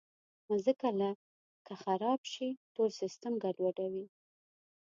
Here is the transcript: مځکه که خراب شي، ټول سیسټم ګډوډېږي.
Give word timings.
مځکه 0.47 0.89
که 1.65 1.73
خراب 1.83 2.19
شي، 2.33 2.49
ټول 2.73 2.89
سیسټم 3.01 3.33
ګډوډېږي. 3.43 4.05